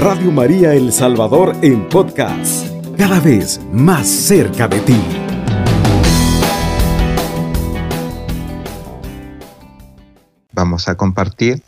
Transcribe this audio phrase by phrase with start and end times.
[0.00, 4.98] Radio María El Salvador en podcast, cada vez más cerca de ti.
[10.52, 11.62] Vamos a compartir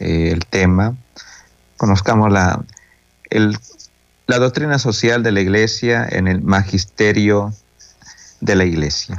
[0.00, 0.98] eh, el tema,
[1.78, 2.62] conozcamos la,
[3.30, 7.54] la doctrina social de la iglesia en el magisterio
[8.42, 9.16] de la iglesia.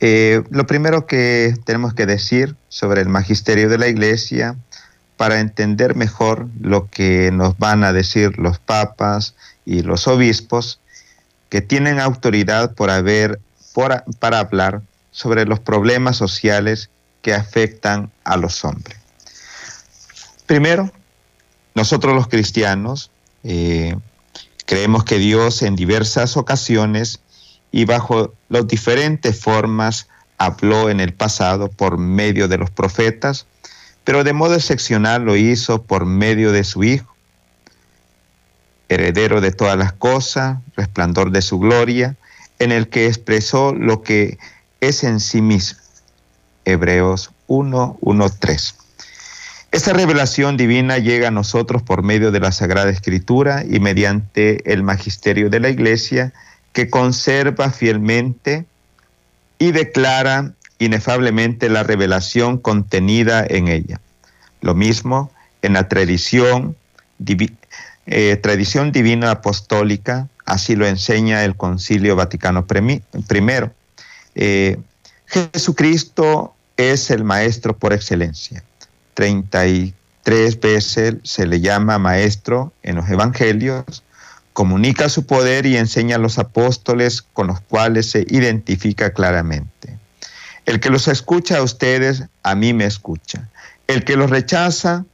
[0.00, 4.56] Eh, lo primero que tenemos que decir sobre el magisterio de la iglesia
[5.16, 9.34] para entender mejor lo que nos van a decir los papas
[9.64, 10.80] y los obispos
[11.48, 13.40] que tienen autoridad por haber,
[14.18, 16.90] para hablar sobre los problemas sociales
[17.22, 18.98] que afectan a los hombres.
[20.46, 20.92] Primero,
[21.74, 23.10] nosotros los cristianos
[23.42, 23.96] eh,
[24.64, 27.20] creemos que Dios en diversas ocasiones
[27.72, 30.08] y bajo las diferentes formas
[30.38, 33.46] habló en el pasado por medio de los profetas,
[34.06, 37.12] pero de modo excepcional lo hizo por medio de su Hijo,
[38.88, 42.14] heredero de todas las cosas, resplandor de su gloria,
[42.60, 44.38] en el que expresó lo que
[44.80, 45.80] es en sí mismo.
[46.64, 48.74] Hebreos 1, 1, 3.
[49.72, 54.84] Esta revelación divina llega a nosotros por medio de la Sagrada Escritura y mediante el
[54.84, 56.32] magisterio de la Iglesia,
[56.72, 58.66] que conserva fielmente
[59.58, 64.00] y declara inefablemente la revelación contenida en ella.
[64.60, 65.30] Lo mismo
[65.62, 66.76] en la tradición,
[68.06, 73.02] eh, tradición divina apostólica, así lo enseña el Concilio Vaticano I.
[74.34, 74.76] Eh,
[75.26, 78.62] Jesucristo es el Maestro por excelencia.
[79.14, 84.02] 33 veces se le llama Maestro en los Evangelios
[84.56, 89.95] comunica su poder y enseña a los apóstoles con los cuales se identifica claramente.
[90.66, 93.48] El que los escucha a ustedes, a mí me escucha.
[93.86, 95.04] El que los rechaza,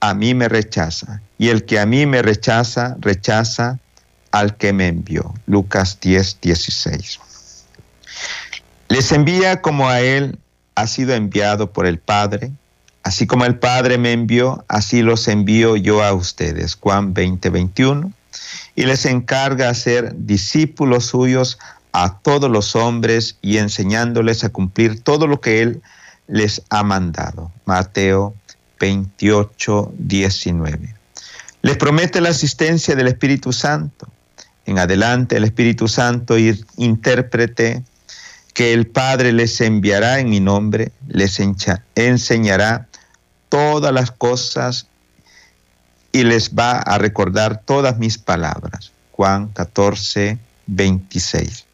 [0.00, 1.20] a mí me rechaza.
[1.38, 3.78] Y el que a mí me rechaza, rechaza
[4.30, 5.34] al que me envió.
[5.46, 7.20] Lucas 10, 16.
[8.88, 10.38] Les envía como a él
[10.74, 12.52] ha sido enviado por el Padre.
[13.02, 16.76] Así como el Padre me envió, así los envío yo a ustedes.
[16.76, 18.12] Juan 20, 21
[18.74, 21.58] y les encarga ser discípulos suyos
[22.04, 25.82] a todos los hombres y enseñándoles a cumplir todo lo que Él
[26.28, 27.50] les ha mandado.
[27.64, 28.34] Mateo
[28.78, 30.94] 28, 19.
[31.62, 34.06] Les promete la asistencia del Espíritu Santo.
[34.64, 36.36] En adelante el Espíritu Santo
[36.76, 37.82] intérprete
[38.54, 41.40] que el Padre les enviará en mi nombre, les
[41.96, 42.86] enseñará
[43.48, 44.86] todas las cosas
[46.12, 48.92] y les va a recordar todas mis palabras.
[49.10, 51.67] Juan 14, 26.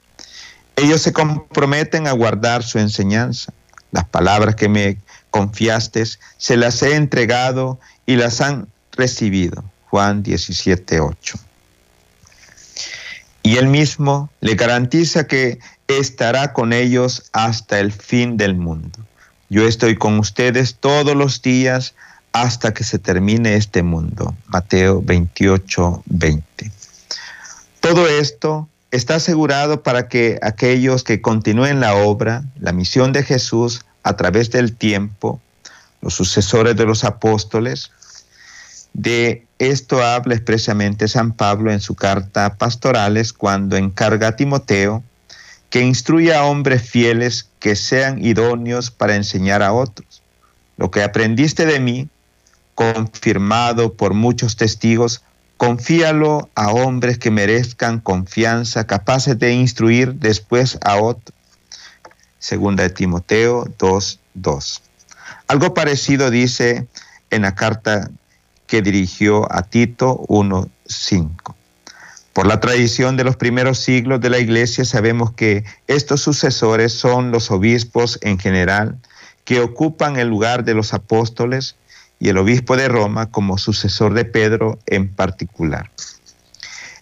[0.76, 3.52] Ellos se comprometen a guardar su enseñanza.
[3.92, 4.98] Las palabras que me
[5.30, 6.04] confiaste
[6.36, 9.64] se las he entregado y las han recibido.
[9.88, 11.38] Juan 17, 8.
[13.44, 18.98] Y él mismo le garantiza que estará con ellos hasta el fin del mundo.
[19.50, 21.94] Yo estoy con ustedes todos los días
[22.32, 24.34] hasta que se termine este mundo.
[24.46, 26.72] Mateo 28, 20.
[27.80, 33.84] Todo esto está asegurado para que aquellos que continúen la obra, la misión de Jesús
[34.04, 35.40] a través del tiempo,
[36.00, 37.90] los sucesores de los apóstoles,
[38.92, 45.02] de esto habla expresamente San Pablo en su carta Pastorales cuando encarga a Timoteo
[45.70, 50.22] que instruya a hombres fieles que sean idóneos para enseñar a otros.
[50.76, 52.08] Lo que aprendiste de mí,
[52.76, 55.24] confirmado por muchos testigos,
[55.56, 61.34] confíalo a hombres que merezcan confianza, capaces de instruir después a otros.
[62.38, 64.80] Segunda de Timoteo 2.2.
[65.48, 66.86] Algo parecido dice
[67.30, 68.10] en la carta
[68.66, 71.54] que dirigió a Tito 1.5.
[72.32, 77.30] Por la tradición de los primeros siglos de la iglesia sabemos que estos sucesores son
[77.30, 78.98] los obispos en general,
[79.44, 81.76] que ocupan el lugar de los apóstoles,
[82.24, 85.90] y el obispo de Roma como sucesor de Pedro en particular.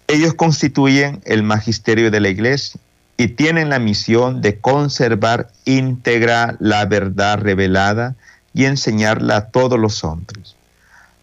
[0.09, 2.81] Ellos constituyen el magisterio de la iglesia
[3.17, 8.17] y tienen la misión de conservar íntegra la verdad revelada
[8.53, 10.57] y enseñarla a todos los hombres.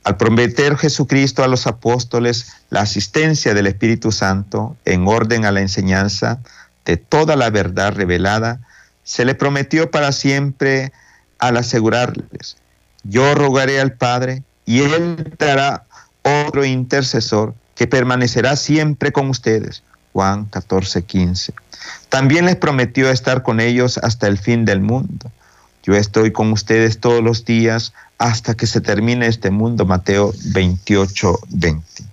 [0.06, 5.60] Al prometer Jesucristo a los apóstoles la asistencia del Espíritu Santo en orden a la
[5.60, 6.40] enseñanza
[6.86, 8.62] de toda la verdad revelada,
[9.04, 10.94] se le prometió para siempre
[11.38, 12.56] al asegurarles
[13.04, 15.86] yo rogaré al Padre y Él dará
[16.24, 19.84] otro intercesor que permanecerá siempre con ustedes.
[20.14, 21.54] Juan 14, 15.
[22.10, 25.32] También les prometió estar con ellos hasta el fin del mundo.
[25.84, 29.86] Yo estoy con ustedes todos los días hasta que se termine este mundo.
[29.86, 32.04] Mateo 28, 20.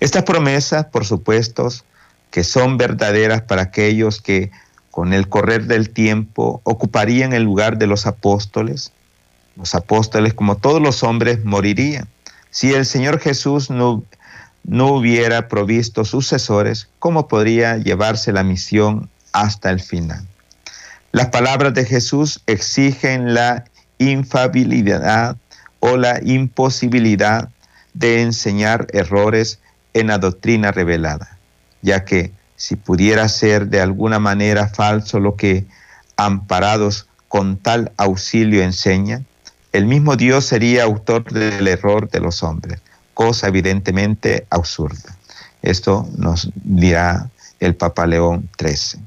[0.00, 1.68] Estas promesas, por supuesto,
[2.30, 4.50] que son verdaderas para aquellos que
[4.90, 8.92] con el correr del tiempo ocuparían el lugar de los apóstoles.
[9.58, 12.06] Los apóstoles, como todos los hombres, morirían.
[12.50, 14.04] Si el Señor Jesús no,
[14.64, 20.24] no hubiera provisto sucesores, ¿cómo podría llevarse la misión hasta el final?
[21.10, 23.64] Las palabras de Jesús exigen la
[23.98, 25.36] infabilidad
[25.80, 27.48] o la imposibilidad
[27.94, 29.58] de enseñar errores
[29.92, 31.36] en la doctrina revelada,
[31.82, 35.64] ya que si pudiera ser de alguna manera falso lo que
[36.16, 39.22] amparados con tal auxilio enseña,
[39.72, 42.80] el mismo Dios sería autor del error de los hombres,
[43.14, 45.16] cosa evidentemente absurda.
[45.62, 47.28] Esto nos dirá
[47.60, 49.02] el Papa León XIII.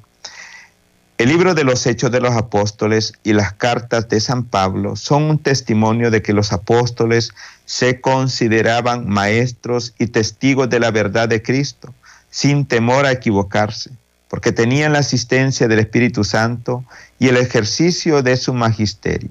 [1.17, 5.23] El libro de los Hechos de los Apóstoles y las cartas de San Pablo son
[5.23, 7.31] un testimonio de que los apóstoles
[7.65, 11.93] se consideraban maestros y testigos de la verdad de Cristo,
[12.31, 13.91] sin temor a equivocarse,
[14.29, 16.83] porque tenían la asistencia del Espíritu Santo
[17.19, 19.29] y el ejercicio de su magisterio.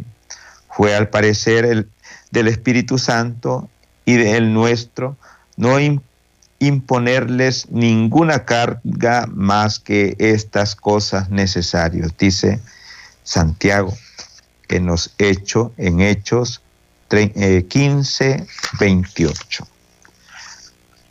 [0.81, 1.91] Fue al parecer el
[2.31, 3.69] del Espíritu Santo
[4.07, 5.19] y del nuestro
[5.59, 5.77] no
[6.59, 12.63] imponerles ninguna carga más que estas cosas necesarias, dice
[13.25, 13.95] Santiago
[14.71, 16.63] en los Hechos, en Hechos
[17.11, 18.47] 15,
[18.81, 19.67] 28.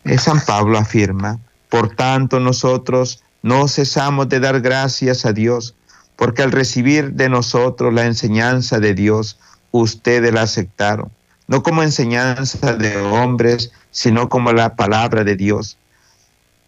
[0.03, 1.37] Eh, San Pablo afirma,
[1.69, 5.75] por tanto nosotros no cesamos de dar gracias a Dios,
[6.15, 9.37] porque al recibir de nosotros la enseñanza de Dios,
[9.71, 11.11] ustedes la aceptaron
[11.49, 15.77] no como enseñanza de hombres, sino como la palabra de Dios.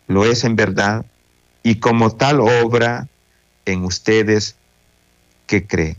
[0.07, 1.05] Lo es en verdad
[1.61, 3.07] y como tal obra
[3.65, 4.55] en ustedes
[5.45, 5.97] que creen.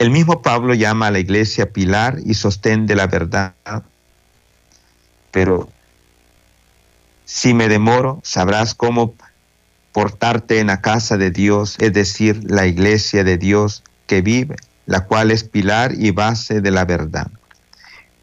[0.00, 3.54] El mismo Pablo llama a la iglesia pilar y sostén de la verdad,
[5.30, 5.68] pero
[7.24, 9.14] si me demoro, sabrás cómo
[9.92, 14.56] portarte en la casa de Dios, es decir, la iglesia de Dios que vive
[14.86, 17.28] la cual es pilar y base de la verdad.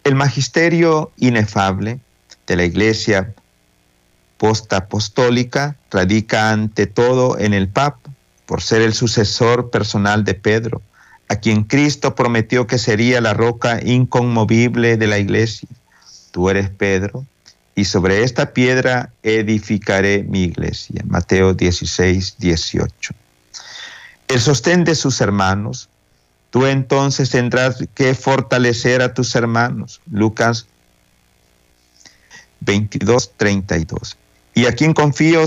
[0.03, 1.99] El magisterio inefable
[2.45, 3.33] de la iglesia
[4.37, 8.09] postapostólica radica ante todo en el Papa,
[8.45, 10.81] por ser el sucesor personal de Pedro,
[11.27, 15.67] a quien Cristo prometió que sería la roca inconmovible de la iglesia.
[16.31, 17.25] Tú eres Pedro,
[17.75, 21.03] y sobre esta piedra edificaré mi iglesia.
[21.05, 23.13] Mateo 16, 18.
[24.29, 25.89] El sostén de sus hermanos
[26.49, 30.01] Tú entonces tendrás que fortalecer a tus hermanos.
[30.09, 30.67] Lucas
[32.61, 34.17] 22, 32.
[34.53, 35.43] Y a quien confío,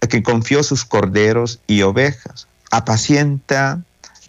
[0.00, 2.48] a quien confió sus corderos y ovejas.
[2.70, 3.82] Apacienta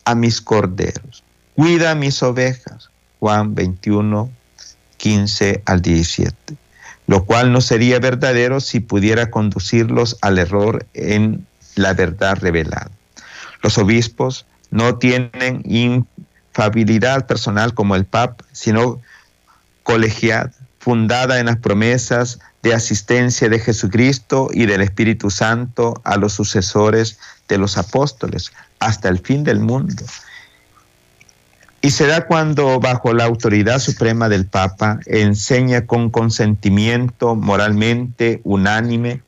[0.05, 1.23] a mis corderos.
[1.55, 2.89] Cuida a mis ovejas.
[3.19, 4.29] Juan 21,
[4.97, 6.55] 15 al 17.
[7.07, 12.91] Lo cual no sería verdadero si pudiera conducirlos al error en la verdad revelada.
[13.61, 19.01] Los obispos no tienen infabilidad personal como el PAP, sino
[19.83, 26.33] colegiada, fundada en las promesas de asistencia de Jesucristo y del Espíritu Santo a los
[26.33, 30.03] sucesores de los apóstoles hasta el fin del mundo.
[31.81, 39.21] Y se da cuando bajo la autoridad suprema del Papa enseña con consentimiento moralmente unánime,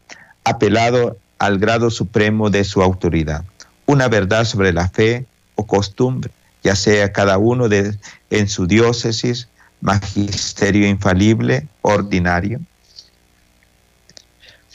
[0.44, 3.44] apelado al grado supremo de su autoridad
[3.88, 5.26] una verdad sobre la fe
[5.56, 6.32] o costumbre,
[6.64, 7.98] ya sea cada uno de,
[8.30, 9.48] en su diócesis,
[9.82, 12.60] magisterio infalible, ordinario,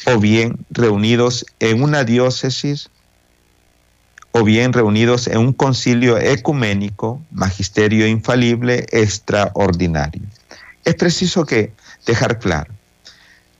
[0.07, 2.91] o bien reunidos en una diócesis,
[4.33, 10.23] o bien reunidos en un concilio ecuménico, magisterio infalible, extraordinario.
[10.85, 11.73] Es preciso que
[12.07, 12.73] dejar claro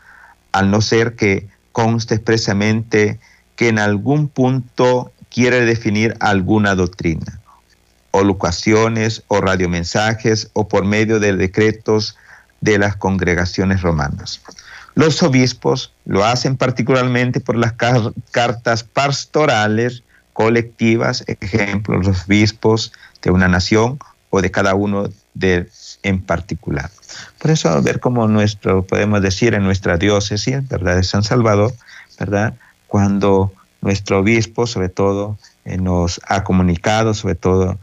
[0.52, 3.18] al no ser que conste expresamente
[3.56, 7.42] que en algún punto quiere definir alguna doctrina,
[8.14, 12.16] o locuaciones o radiomensajes o por medio de decretos
[12.60, 14.40] de las congregaciones romanas.
[14.94, 23.48] Los obispos lo hacen particularmente por las cartas pastorales colectivas, ejemplo, los obispos de una
[23.48, 23.98] nación
[24.30, 25.68] o de cada uno de,
[26.04, 26.92] en particular.
[27.40, 31.74] Por eso, ver cómo nuestro, podemos decir en nuestra diócesis, ¿verdad?, de San Salvador,
[32.16, 32.54] ¿verdad?,
[32.86, 37.78] cuando nuestro obispo, sobre todo, eh, nos ha comunicado, sobre todo,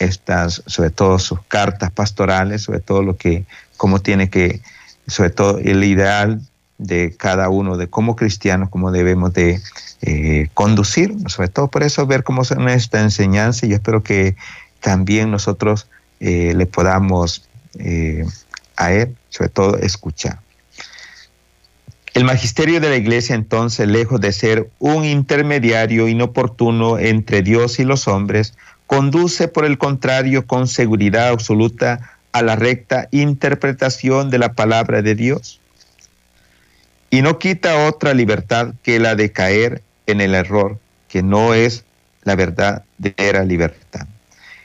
[0.00, 3.44] estas, sobre todo sus cartas pastorales, sobre todo lo que,
[3.76, 4.60] cómo tiene que,
[5.06, 6.40] sobre todo el ideal
[6.78, 9.60] de cada uno, de cómo cristianos, cómo debemos de
[10.00, 14.34] eh, conducir, sobre todo por eso ver cómo es nuestra enseñanza y yo espero que
[14.80, 15.86] también nosotros
[16.20, 17.44] eh, le podamos
[17.78, 18.24] eh,
[18.76, 20.40] a él, sobre todo, escuchar.
[22.14, 27.84] El magisterio de la iglesia entonces, lejos de ser un intermediario inoportuno entre Dios y
[27.84, 28.54] los hombres,
[28.90, 35.14] conduce por el contrario con seguridad absoluta a la recta interpretación de la palabra de
[35.14, 35.60] Dios.
[37.08, 41.84] Y no quita otra libertad que la de caer en el error, que no es
[42.24, 44.08] la verdadera libertad.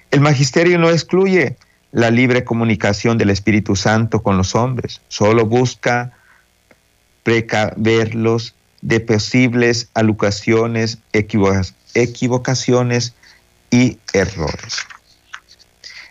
[0.10, 1.56] El magisterio no excluye
[1.92, 6.14] la libre comunicación del Espíritu Santo con los hombres, solo busca
[7.22, 10.98] precaverlos de posibles alucaciones,
[11.94, 13.14] equivocaciones
[13.76, 14.78] y errores.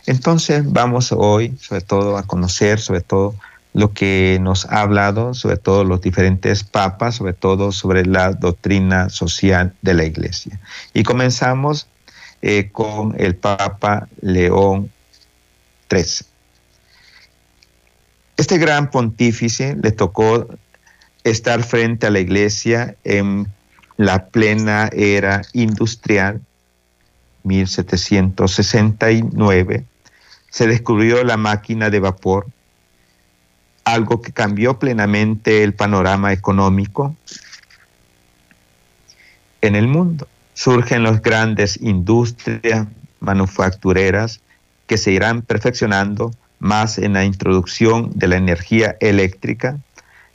[0.04, 3.34] Entonces vamos hoy sobre todo a conocer sobre todo
[3.72, 9.08] lo que nos ha hablado, sobre todo los diferentes papas, sobre todo sobre la doctrina
[9.08, 10.60] social de la iglesia.
[10.92, 11.88] Y comenzamos
[12.42, 14.92] eh, con el Papa León
[15.90, 16.26] XIII.
[18.36, 20.46] Este gran pontífice le tocó
[21.24, 23.48] estar frente a la iglesia en
[23.96, 26.42] la plena era industrial,
[27.44, 29.84] 1769,
[30.50, 32.46] se descubrió la máquina de vapor
[33.84, 37.14] algo que cambió plenamente el panorama económico
[39.60, 40.26] en el mundo.
[40.54, 42.86] Surgen las grandes industrias
[43.20, 44.40] manufactureras
[44.86, 49.78] que se irán perfeccionando más en la introducción de la energía eléctrica,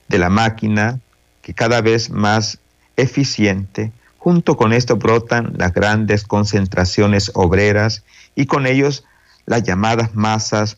[0.07, 0.99] de la máquina,
[1.41, 2.59] que cada vez más
[2.97, 3.91] eficiente.
[4.19, 8.03] Junto con esto brotan las grandes concentraciones obreras
[8.35, 9.05] y con ellos
[9.45, 10.77] las llamadas masas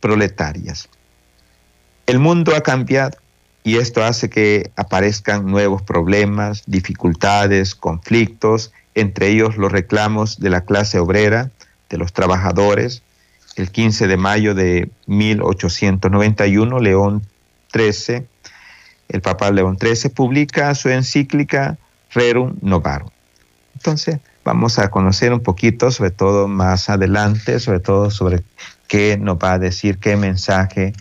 [0.00, 0.88] proletarias.
[2.06, 3.16] El mundo ha cambiado
[3.64, 10.60] y esto hace que aparezcan nuevos problemas, dificultades, conflictos, entre ellos los reclamos de la
[10.60, 11.50] clase obrera,
[11.88, 13.02] de los trabajadores.
[13.56, 17.22] El 15 de mayo de 1891, León
[17.72, 18.26] XIII,
[19.08, 21.78] el Papa León XIII, publica su encíclica
[22.12, 23.10] Rerum Novarum.
[23.74, 28.42] Entonces, vamos a conocer un poquito, sobre todo más adelante, sobre todo sobre
[28.88, 30.92] qué nos va a decir, qué mensaje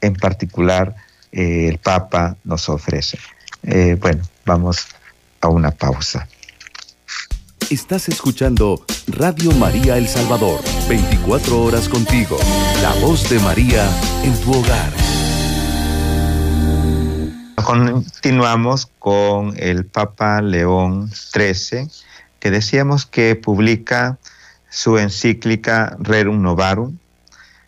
[0.00, 0.94] en particular
[1.32, 3.18] eh, el Papa nos ofrece.
[3.62, 4.86] Eh, bueno, vamos
[5.40, 6.28] a una pausa.
[7.70, 12.36] Estás escuchando Radio María El Salvador, 24 horas contigo,
[12.82, 13.88] la voz de María
[14.22, 15.03] en tu hogar.
[17.56, 21.88] Continuamos con el Papa León XIII,
[22.40, 24.18] que decíamos que publica
[24.70, 26.98] su encíclica Rerum Novarum,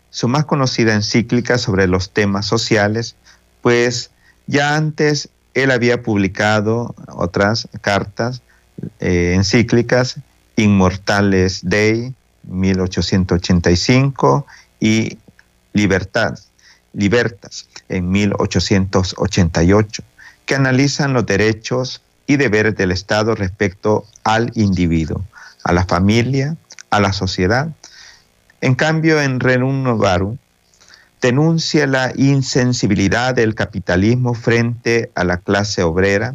[0.09, 3.15] su más conocida encíclica sobre los temas sociales,
[3.61, 4.11] pues
[4.45, 8.41] ya antes él había publicado otras cartas,
[8.99, 10.19] eh, encíclicas,
[10.55, 12.13] Inmortales Dei,
[12.43, 14.45] 1885,
[14.79, 15.17] y
[15.73, 16.37] Libertad,
[16.97, 20.03] Libertas, en 1888,
[20.47, 25.23] que analizan los derechos y deberes del Estado respecto al individuo,
[25.63, 26.57] a la familia,
[26.89, 27.69] a la sociedad.
[28.61, 30.39] En cambio, en Renun Novaru
[31.21, 36.33] denuncia la insensibilidad del capitalismo frente a la clase obrera,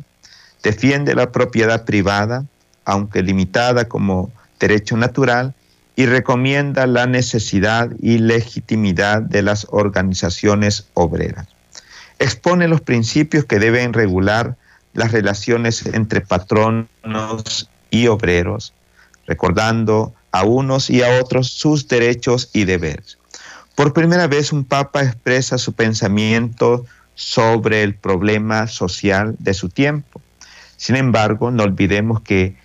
[0.63, 2.45] defiende la propiedad privada,
[2.85, 5.55] aunque limitada como derecho natural,
[5.95, 11.47] y recomienda la necesidad y legitimidad de las organizaciones obreras.
[12.19, 14.57] Expone los principios que deben regular
[14.95, 18.73] las relaciones entre patronos y obreros,
[19.27, 23.19] recordando a unos y a otros sus derechos y deberes.
[23.75, 26.85] Por primera vez un papa expresa su pensamiento
[27.15, 30.21] sobre el problema social de su tiempo.
[30.77, 32.57] Sin embargo, no olvidemos que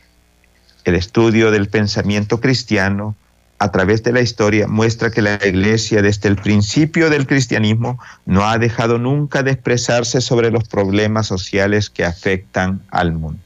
[0.89, 3.15] el estudio del pensamiento cristiano
[3.59, 8.47] a través de la historia muestra que la Iglesia desde el principio del cristianismo no
[8.47, 13.41] ha dejado nunca de expresarse sobre los problemas sociales que afectan al mundo.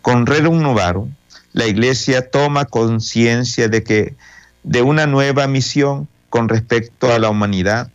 [0.00, 1.12] Con Rerum Novarum,
[1.52, 4.14] la Iglesia toma conciencia de que
[4.62, 7.90] de una nueva misión con respecto a la humanidad,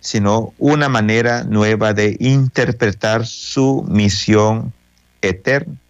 [0.00, 4.72] sino una manera nueva de interpretar su misión
[5.20, 5.81] eterna.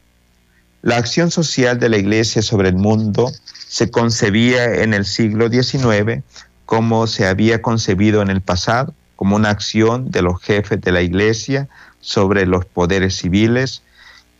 [0.82, 3.30] La acción social de la Iglesia sobre el mundo
[3.68, 6.24] se concebía en el siglo XIX
[6.66, 11.02] como se había concebido en el pasado, como una acción de los jefes de la
[11.02, 11.68] Iglesia
[12.00, 13.82] sobre los poderes civiles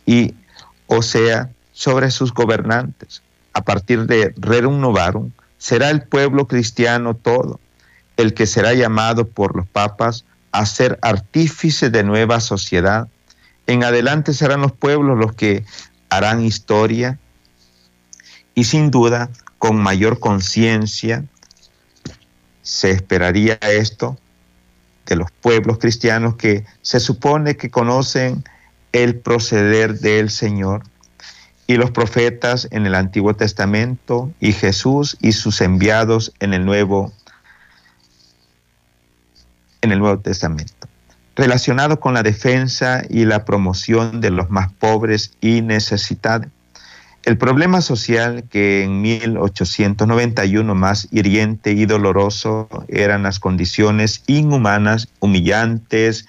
[0.05, 0.33] y,
[0.87, 3.21] o sea, sobre sus gobernantes.
[3.53, 7.61] A partir de Rerum Novarum, será el pueblo cristiano todo
[8.17, 13.07] el que será llamado por los papas a ser artífice de nueva sociedad.
[13.65, 15.63] En adelante serán los pueblos los que
[16.15, 17.17] harán historia
[18.53, 21.25] y sin duda con mayor conciencia
[22.61, 24.17] se esperaría esto
[25.07, 28.43] de los pueblos cristianos que se supone que conocen
[28.91, 30.83] el proceder del Señor
[31.65, 37.11] y los profetas en el Antiguo Testamento y Jesús y sus enviados en el Nuevo
[39.81, 40.87] en el Nuevo Testamento
[41.35, 46.47] relacionado con la defensa y la promoción de los más pobres y necesitados.
[47.23, 56.27] El problema social que en 1891 más hiriente y doloroso eran las condiciones inhumanas, humillantes,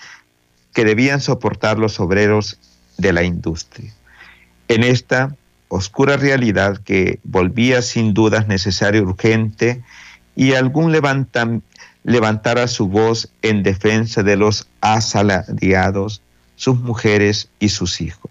[0.72, 2.58] que debían soportar los obreros
[2.96, 3.92] de la industria.
[4.68, 5.34] En esta
[5.68, 9.82] oscura realidad que volvía sin dudas necesario urgente
[10.36, 11.66] y algún levantamiento
[12.04, 16.22] levantara su voz en defensa de los asalariados,
[16.56, 18.30] sus mujeres y sus hijos.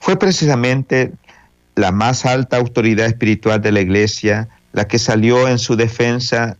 [0.00, 1.12] Fue precisamente
[1.74, 6.56] la más alta autoridad espiritual de la Iglesia la que salió en su defensa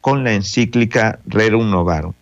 [0.00, 2.12] con la encíclica Rerum Novarum.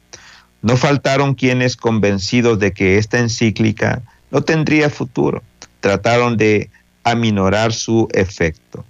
[0.62, 5.42] No faltaron quienes, convencidos de que esta encíclica no tendría futuro,
[5.80, 6.70] trataron de
[7.04, 8.84] aminorar su efecto.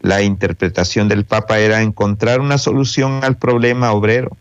[0.00, 4.36] La interpretación del Papa era encontrar una solución al problema obrero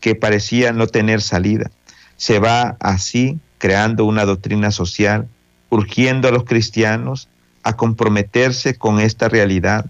[0.00, 1.70] que parecía no tener salida.
[2.16, 5.28] Se va así creando una doctrina social,
[5.68, 7.28] urgiendo a los cristianos
[7.62, 9.86] a comprometerse con esta realidad.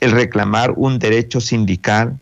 [0.00, 2.18] El reclamar un derecho sindical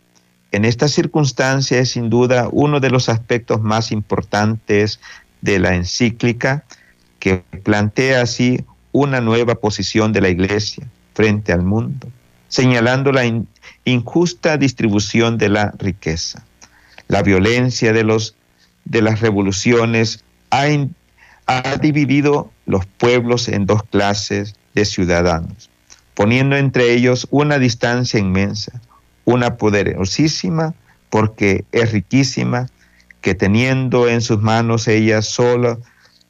[0.51, 4.99] en esta circunstancia es sin duda uno de los aspectos más importantes
[5.41, 6.65] de la encíclica
[7.19, 12.09] que plantea así una nueva posición de la Iglesia frente al mundo
[12.51, 13.23] señalando la
[13.85, 16.43] injusta distribución de la riqueza.
[17.07, 18.03] La violencia de,
[19.01, 20.65] las revoluciones ha,
[21.47, 25.69] ha dividido los pueblos en dos clases de ciudadanos,
[26.13, 28.81] poniendo entre ellos una distancia inmensa,
[29.23, 30.73] una poderosísima
[31.09, 32.67] porque es riquísima,
[33.21, 35.77] que teniendo en sus manos ella sola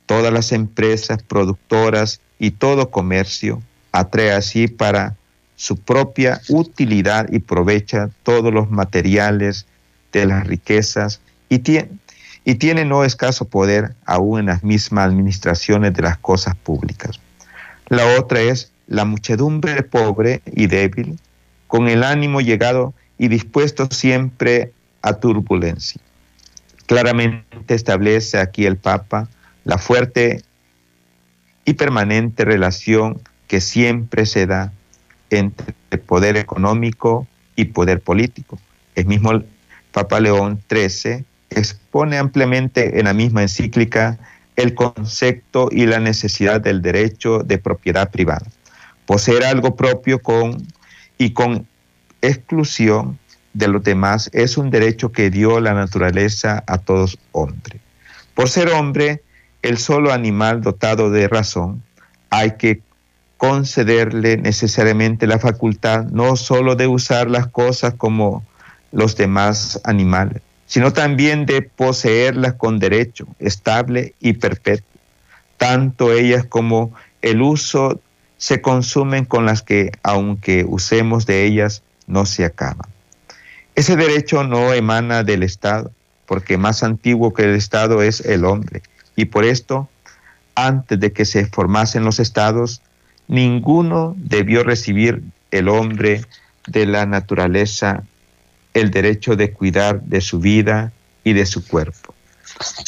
[0.06, 5.16] todas las empresas productoras y todo comercio, atrae así para
[5.62, 9.68] su propia utilidad y aprovecha todos los materiales
[10.12, 11.90] de las riquezas y tiene,
[12.44, 17.20] y tiene no escaso poder aún en las mismas administraciones de las cosas públicas.
[17.90, 21.20] La otra es la muchedumbre pobre y débil,
[21.68, 26.02] con el ánimo llegado y dispuesto siempre a turbulencia.
[26.88, 29.28] Claramente establece aquí el Papa
[29.64, 30.42] la fuerte
[31.66, 34.74] y permanente relación que siempre se da
[35.32, 35.74] entre
[36.06, 38.60] poder económico y poder político.
[38.96, 39.42] El mismo
[39.92, 44.20] Papa León XIII expone ampliamente en la misma encíclica
[44.56, 48.46] el concepto y la necesidad del derecho de propiedad privada.
[49.06, 50.66] Poseer algo propio con
[51.18, 51.68] y con
[52.22, 53.18] exclusión
[53.54, 57.82] de los demás es un derecho que dio la naturaleza a todos hombres.
[58.34, 59.24] Por ser hombre,
[59.62, 61.84] el solo animal dotado de razón,
[62.30, 62.82] hay que
[63.42, 68.46] concederle necesariamente la facultad no solo de usar las cosas como
[68.92, 74.86] los demás animales, sino también de poseerlas con derecho estable y perpetuo,
[75.58, 78.00] tanto ellas como el uso
[78.38, 82.92] se consumen con las que, aunque usemos de ellas, no se acaban.
[83.74, 85.92] Ese derecho no emana del Estado,
[86.28, 88.84] porque más antiguo que el Estado es el hombre,
[89.16, 89.90] y por esto,
[90.54, 92.84] antes de que se formasen los estados,
[93.32, 96.26] ninguno debió recibir el hombre
[96.68, 98.04] de la naturaleza
[98.74, 100.92] el derecho de cuidar de su vida
[101.24, 102.14] y de su cuerpo.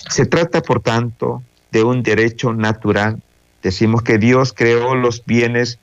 [0.10, 3.22] Se trata, por tanto, de un derecho natural.
[3.62, 5.80] Decimos que Dios creó los bienes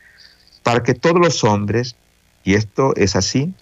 [0.62, 1.96] para que todos los hombres,
[2.44, 3.54] y esto es así,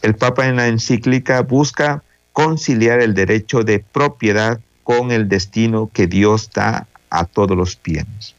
[0.00, 6.06] el Papa en la encíclica busca conciliar el derecho de propiedad con el destino que
[6.06, 8.34] Dios da a todos los bienes.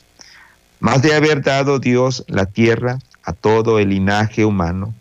[0.79, 4.93] Más de haber dado Dios la tierra a todo el linaje humano,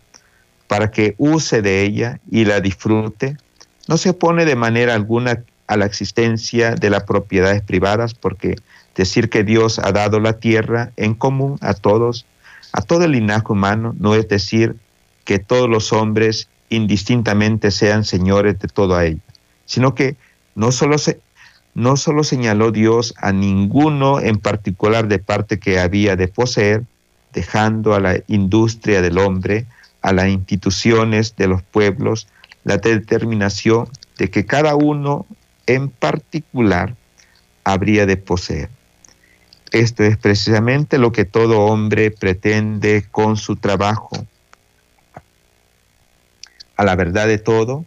[0.67, 3.37] para que use de ella y la disfrute,
[3.87, 8.55] no se opone de manera alguna a la existencia de las propiedades privadas, porque
[8.95, 12.25] decir que Dios ha dado la tierra en común a todos,
[12.73, 14.75] a todo el linaje humano, no es decir
[15.23, 19.21] que todos los hombres indistintamente sean señores de toda ella,
[19.65, 20.17] sino que
[20.55, 21.19] no solo, se,
[21.79, 26.83] no solo señaló Dios a ninguno en particular de parte que había de poseer,
[27.31, 29.65] dejando a la industria del hombre,
[30.01, 32.27] a las instituciones de los pueblos
[32.65, 33.87] la determinación
[34.17, 35.25] de que cada uno
[35.67, 36.97] en particular
[37.63, 38.69] habría de poseer.
[39.71, 44.09] Esto es precisamente lo que todo hombre pretende con su trabajo.
[46.75, 47.85] A la verdad de todo,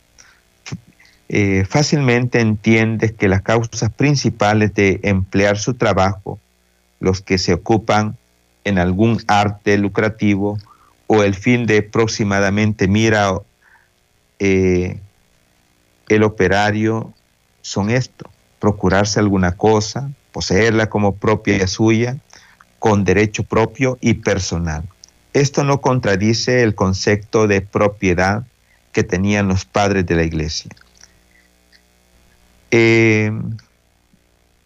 [1.34, 6.38] eh, fácilmente entiendes que las causas principales de emplear su trabajo,
[7.00, 8.18] los que se ocupan
[8.64, 10.58] en algún arte lucrativo,
[11.06, 13.32] o el fin de aproximadamente mira
[14.40, 15.00] eh,
[16.10, 17.14] el operario
[17.62, 18.28] son esto,
[18.60, 22.18] procurarse alguna cosa, poseerla como propia y suya,
[22.78, 24.84] con derecho propio y personal.
[25.32, 28.44] Esto no contradice el concepto de propiedad
[28.92, 30.70] que tenían los padres de la iglesia.
[32.74, 33.30] Eh,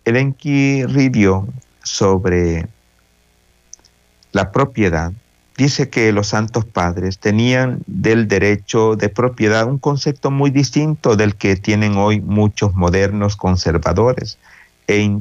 [0.05, 0.85] el Enki
[1.83, 2.69] sobre
[4.31, 5.13] la propiedad
[5.57, 11.35] dice que los santos padres tenían del derecho de propiedad un concepto muy distinto del
[11.35, 14.39] que tienen hoy muchos modernos conservadores.
[14.87, 15.21] E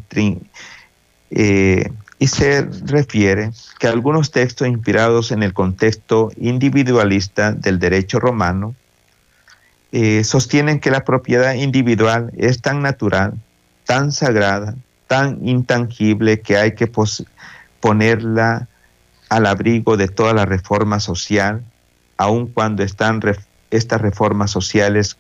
[1.32, 8.76] eh, y se refiere que algunos textos inspirados en el contexto individualista del derecho romano
[9.92, 13.34] eh, sostienen que la propiedad individual es tan natural,
[13.86, 14.76] tan sagrada,
[15.08, 16.92] tan intangible que hay que
[17.80, 18.68] ponerla
[19.30, 21.64] al abrigo de toda la reforma social,
[22.18, 25.18] aun cuando estas reformas sociales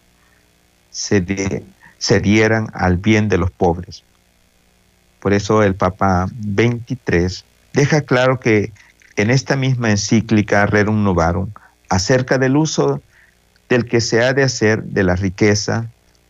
[0.89, 1.63] se,
[1.97, 4.03] se dieran al bien de los pobres.
[5.19, 8.71] Por eso el Papa 23 deja claro que
[9.15, 11.49] en esta misma encíclica Rerum Novarum,
[11.89, 13.01] acerca del uso
[13.69, 15.87] del que se ha de hacer de la riqueza,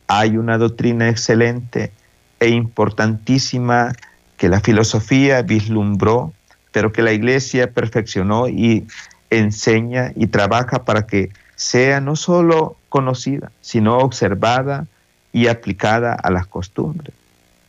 [0.08, 1.91] hay una doctrina excelente
[2.39, 3.93] e importantísima
[4.38, 6.34] que la filosofía vislumbró
[6.76, 8.86] pero que la iglesia perfeccionó y
[9.30, 14.86] enseña y trabaja para que sea no solo conocida, sino observada
[15.32, 17.13] y aplicada a las costumbres.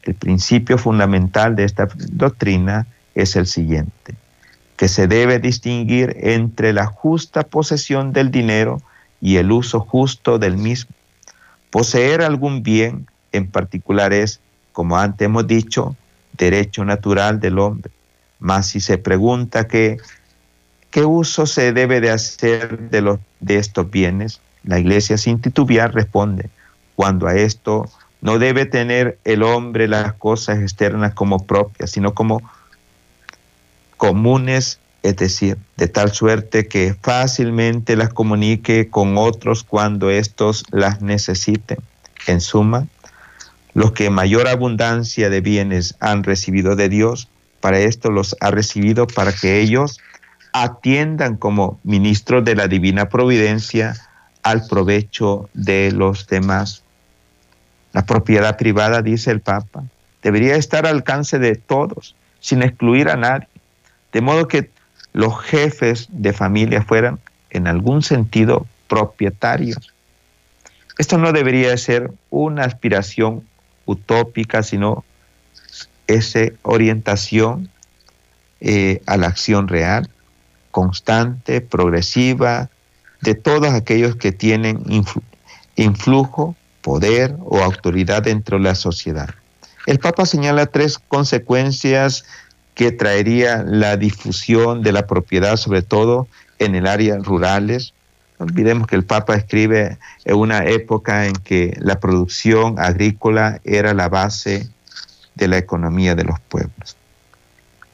[0.02, 4.16] El principio fundamental de esta doctrina es el siguiente,
[4.76, 8.82] que se debe distinguir entre la justa posesión del dinero
[9.20, 10.94] y el uso justo del mismo.
[11.70, 14.40] Poseer algún bien en particular es,
[14.72, 15.96] como antes hemos dicho,
[16.32, 17.90] derecho natural del hombre
[18.38, 19.98] mas si se pregunta qué,
[20.90, 25.94] qué uso se debe de hacer de, los, de estos bienes, la iglesia sin titubear
[25.94, 26.50] responde,
[26.94, 32.42] cuando a esto no debe tener el hombre las cosas externas como propias, sino como
[33.96, 41.00] comunes, es decir, de tal suerte que fácilmente las comunique con otros cuando éstos las
[41.00, 41.78] necesiten.
[42.26, 42.88] En suma,
[43.72, 47.28] los que mayor abundancia de bienes han recibido de Dios,
[47.60, 50.00] para esto los ha recibido para que ellos
[50.52, 53.94] atiendan como ministros de la divina providencia
[54.42, 56.82] al provecho de los demás.
[57.92, 59.84] La propiedad privada, dice el Papa,
[60.20, 63.46] debería estar al alcance de todos, sin excluir a nadie,
[64.12, 64.70] de modo que
[65.16, 69.94] los jefes de familia fueran en algún sentido propietarios.
[70.98, 73.42] Esto no debería ser una aspiración
[73.86, 75.06] utópica, sino
[76.06, 77.70] esa orientación
[78.60, 80.10] eh, a la acción real,
[80.70, 82.68] constante, progresiva,
[83.22, 84.84] de todos aquellos que tienen
[85.76, 89.30] influjo, poder o autoridad dentro de la sociedad.
[89.86, 92.26] El Papa señala tres consecuencias
[92.76, 97.94] que traería la difusión de la propiedad, sobre todo en el área rurales.
[98.38, 103.94] No olvidemos que el Papa escribe en una época en que la producción agrícola era
[103.94, 104.68] la base
[105.34, 106.96] de la economía de los pueblos.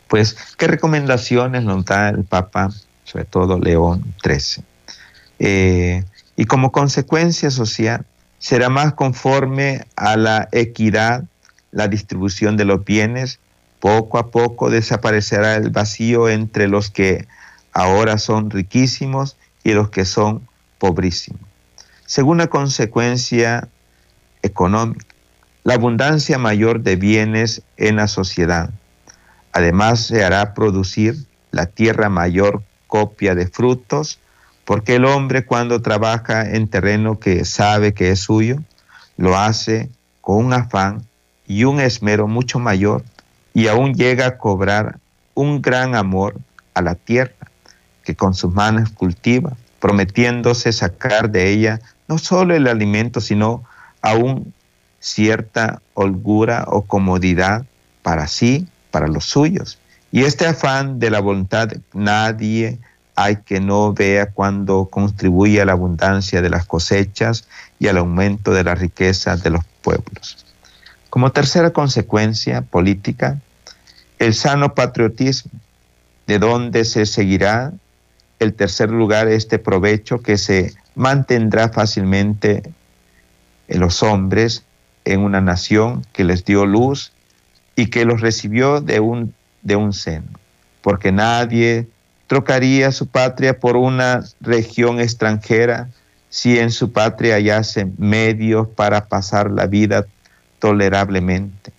[0.09, 2.71] Pues, ¿qué recomendaciones nos da el Papa,
[3.05, 4.65] sobre todo León XIII?
[5.39, 8.05] Eh, y como consecuencia social,
[8.41, 11.23] será más conforme a la equidad,
[11.71, 13.39] la distribución de los bienes,
[13.83, 17.27] poco a poco desaparecerá el vacío entre los que
[17.73, 20.47] ahora son riquísimos y los que son
[20.79, 21.41] pobrísimos.
[22.07, 23.69] Según la consecuencia
[24.41, 25.05] económica,
[25.65, 28.71] la abundancia mayor de bienes en la sociedad.
[29.53, 31.17] Además se hará producir
[31.51, 34.21] la tierra mayor copia de frutos,
[34.65, 38.63] porque el hombre cuando trabaja en terreno que sabe que es suyo,
[39.17, 39.91] lo hace
[40.21, 41.05] con un afán
[41.49, 43.03] y un esmero mucho mayor
[43.55, 44.99] y aún llega a cobrar
[45.35, 46.37] un gran amor
[46.75, 47.51] a la tierra
[48.05, 53.65] que con sus manos cultiva, prometiéndose sacar de ella no solo el alimento, sino
[54.01, 54.53] aún
[55.01, 57.65] cierta holgura o comodidad
[58.03, 59.79] para sí, para los suyos.
[60.11, 62.79] Y este afán de la voluntad nadie
[63.15, 68.53] hay que no vea cuando contribuye a la abundancia de las cosechas y al aumento
[68.53, 70.45] de la riqueza de los pueblos.
[71.13, 73.39] Como tercera consecuencia política,
[74.19, 75.53] el sano patriotismo,
[76.27, 77.75] de donde se seguirá
[78.39, 82.63] el tercer lugar este provecho que se mantendrá fácilmente
[83.69, 84.65] en los hombres
[85.05, 87.13] en una nación que les dio luz
[87.77, 90.41] y que los recibió de un, de un seno,
[90.81, 91.89] porque nadie
[92.27, 95.91] trocaría su patria por una región extranjera
[96.31, 100.07] si en su patria hallase medios para pasar la vida
[100.63, 101.73] tolerablemente.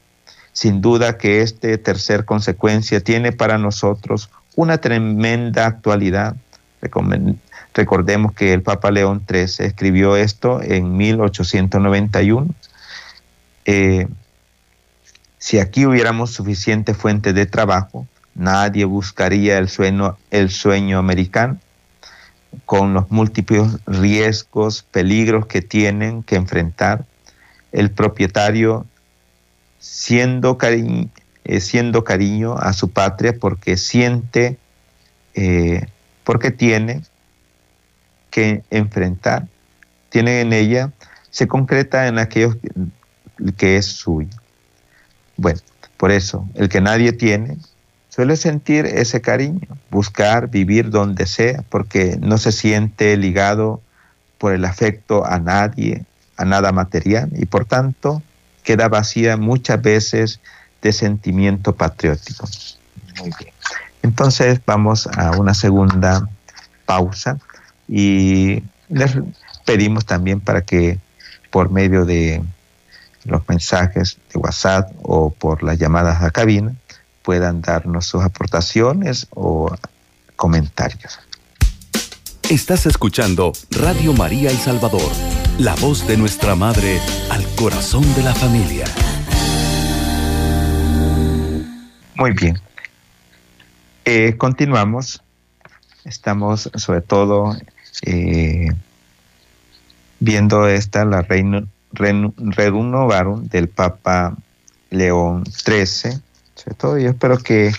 [0.51, 6.35] Sin duda que esta tercer consecuencia tiene para nosotros una tremenda actualidad
[7.73, 12.53] Recordemos que el Papa León XIII escribió esto en 1891.
[13.63, 14.07] Eh,
[15.37, 21.57] si aquí hubiéramos suficiente fuente de trabajo, nadie buscaría el sueño, el sueño americano
[22.65, 27.05] con los múltiples riesgos, peligros que tienen que enfrentar.
[27.73, 28.85] El propietario
[29.79, 34.57] siendo, eh, siendo cariño a su patria porque siente
[35.35, 35.87] eh,
[36.23, 37.03] porque tiene
[38.29, 39.47] que enfrentar,
[40.09, 40.91] tiene en ella,
[41.29, 42.55] se concreta en aquello
[43.57, 44.29] que es suyo.
[45.37, 45.59] Bueno,
[45.97, 47.57] por eso, el que nadie tiene
[48.09, 53.81] suele sentir ese cariño, buscar vivir donde sea, porque no se siente ligado
[54.37, 56.05] por el afecto a nadie,
[56.37, 58.21] a nada material, y por tanto
[58.63, 60.39] queda vacía muchas veces
[60.81, 62.47] de sentimiento patriótico.
[63.19, 63.53] Muy bien.
[64.01, 66.27] Entonces vamos a una segunda
[66.85, 67.37] pausa
[67.87, 69.15] y les
[69.65, 70.99] pedimos también para que
[71.49, 72.43] por medio de
[73.23, 76.73] los mensajes de WhatsApp o por las llamadas a cabina
[77.21, 79.73] puedan darnos sus aportaciones o
[80.35, 81.19] comentarios.
[82.49, 85.09] Estás escuchando Radio María El Salvador,
[85.59, 88.85] la voz de nuestra Madre al corazón de la familia.
[92.15, 92.59] Muy bien,
[94.05, 95.21] eh, continuamos.
[96.05, 97.55] Estamos sobre todo
[98.01, 98.69] eh,
[100.19, 104.35] viendo esta, la Reino, Rerum del Papa
[104.89, 106.19] León XIII.
[106.55, 107.71] Sobre todo yo espero que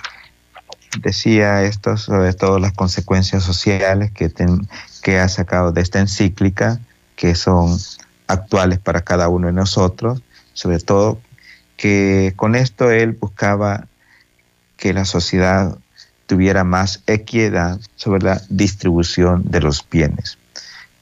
[1.01, 4.33] decía esto sobre todo las consecuencias sociales que,
[5.03, 6.81] que ha sacado de esta encíclica,
[7.17, 7.79] que son
[8.27, 10.23] actuales para cada uno de nosotros,
[10.53, 11.21] sobre todo
[11.77, 13.87] que con esto él buscaba
[14.77, 15.77] que la sociedad
[16.27, 20.39] tuviera más equidad sobre la distribución de los bienes.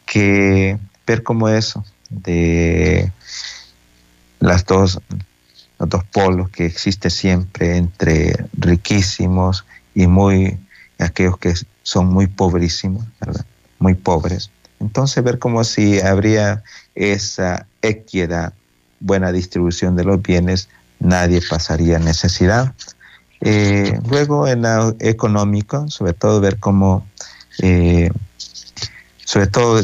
[0.07, 3.12] Que ver como eso de
[4.40, 5.01] las dos,
[5.79, 10.59] los dos polos que existe siempre entre riquísimos y muy
[10.98, 13.44] aquellos que son muy pobrísimos, ¿verdad?
[13.79, 14.51] muy pobres.
[14.83, 16.62] Entonces ver como si habría
[16.95, 18.53] esa equidad,
[19.01, 20.68] buena distribución de los bienes,
[20.99, 22.75] nadie pasaría necesidad.
[23.40, 27.07] Eh, luego en lo económico, sobre todo ver cómo,
[27.61, 28.11] eh,
[29.25, 29.81] sobre todo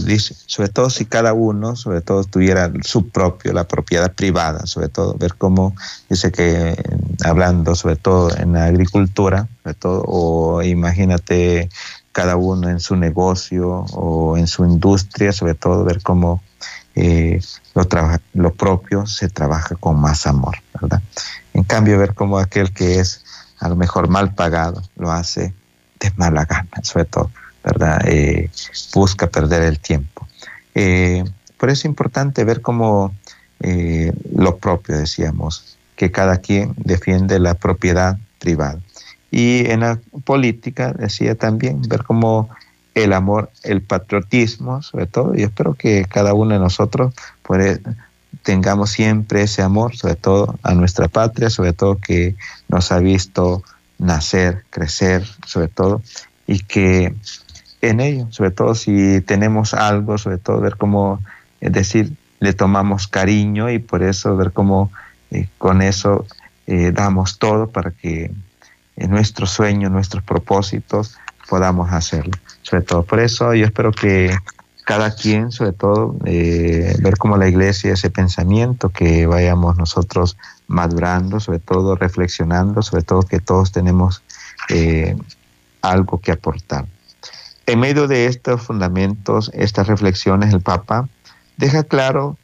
[0.46, 5.14] sobre todo si cada uno, sobre todo tuviera su propio, la propiedad privada, sobre todo
[5.14, 5.74] ver cómo
[6.08, 6.76] dice que
[7.24, 11.68] hablando sobre todo en la agricultura, sobre todo, o imagínate
[12.18, 16.42] cada uno en su negocio o en su industria, sobre todo ver cómo
[16.96, 17.40] eh,
[18.35, 21.00] lo, propio se trabaja con más amor, ¿verdad?
[21.54, 23.24] En cambio, ver cómo aquel que es
[23.61, 25.54] a lo mejor mal pagado, lo hace
[26.00, 27.31] de mala gana, sobre todo,
[27.62, 28.00] ¿verdad?
[28.04, 28.50] Eh,
[28.92, 30.26] busca perder el tiempo.
[30.74, 31.22] Eh,
[31.57, 33.14] por eso es importante ver cómo
[34.35, 38.81] lo propio, decíamos, que cada quien defiende la propiedad privada.
[39.30, 42.48] Y en la política, decía también, ver cómo
[42.94, 47.80] el amor, el patriotismo, sobre todo, y espero que cada uno de nosotros pues,
[48.42, 52.34] tengamos siempre ese amor, sobre todo a nuestra patria, sobre todo que
[52.68, 53.62] nos ha visto
[53.98, 56.02] nacer, crecer, sobre todo,
[56.46, 57.14] y que
[57.82, 61.20] en ello, sobre todo si tenemos algo, sobre todo ver cómo,
[61.60, 64.90] es decir, le tomamos cariño y por eso ver cómo
[65.30, 66.26] eh, con eso
[66.66, 68.30] eh, damos todo para que
[69.06, 71.16] nuestros sueños, nuestros propósitos
[71.48, 72.32] podamos hacerlo.
[72.62, 74.37] Sobre todo por eso yo espero que
[74.84, 81.40] cada quien, sobre todo, eh, ver cómo la iglesia, ese pensamiento, que vayamos nosotros madurando,
[81.40, 84.22] sobre todo reflexionando, sobre todo que todos tenemos
[84.70, 85.14] eh,
[85.82, 86.87] algo que aportar.
[87.66, 91.06] En medio de estos fundamentos, estas reflexiones, el Papa
[91.58, 92.38] deja claro,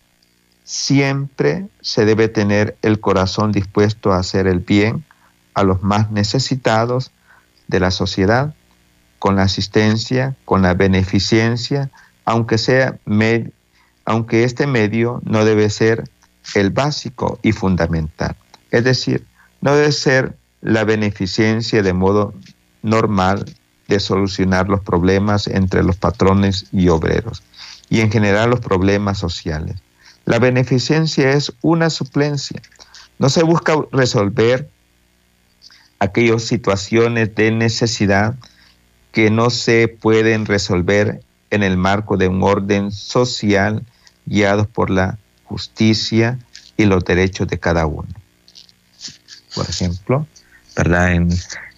[0.65, 5.03] siempre se debe tener el corazón dispuesto a hacer el bien
[5.55, 7.13] a los más necesitados
[7.69, 8.55] de la sociedad,
[9.19, 11.91] con la asistencia, con la beneficencia,
[12.25, 12.99] aunque, sea
[14.05, 16.05] aunque este medio no debe ser
[16.55, 18.37] el básico y fundamental.
[18.71, 19.27] Es decir,
[19.61, 22.35] no debe ser la beneficencia de modo
[22.83, 23.45] normal
[23.89, 27.43] de solucionar los problemas entre los patrones y obreros
[27.89, 29.77] y en general los problemas sociales.
[30.25, 32.61] La beneficencia es una suplencia.
[33.19, 34.71] No se busca resolver
[36.05, 38.35] aquellas situaciones de necesidad
[39.13, 43.85] que no se pueden resolver en el marco de un orden social
[44.27, 46.39] guiado por la justicia
[46.77, 48.09] y los derechos de cada uno.
[49.55, 50.27] Por ejemplo,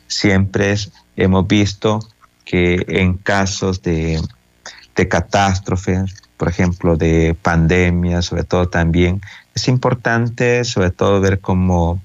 [0.07, 0.77] siempre
[1.17, 2.01] hemos visto
[2.45, 4.21] que en casos de,
[5.09, 9.21] catástrofes, por ejemplo, de pandemias, sobre todo también,
[9.55, 12.01] es importante sobre todo ver cómo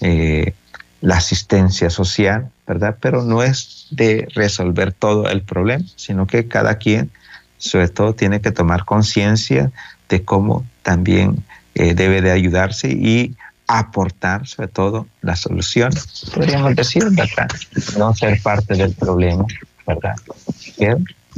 [0.00, 0.54] eh,
[1.00, 2.96] la asistencia social, ¿verdad?
[3.00, 7.10] Pero no es de resolver todo el problema, sino que cada quien,
[7.58, 9.70] sobre todo, tiene que tomar conciencia
[10.08, 13.36] de cómo también eh, debe de ayudarse y
[13.66, 15.92] aportar, sobre todo, la solución.
[16.34, 17.48] Podríamos decir, ¿verdad?
[17.96, 19.44] No ser parte del problema,
[19.86, 20.16] ¿verdad?